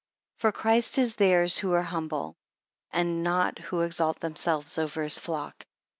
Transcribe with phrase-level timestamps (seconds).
[0.39, 2.35] FOR Christ is theirs who are humble,
[2.89, 5.67] and not who exalt themselves over his flock.